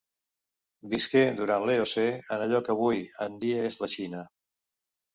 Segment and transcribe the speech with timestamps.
[0.93, 4.29] Visqué durant l'Eocè en allò que avui en dia és la Xina.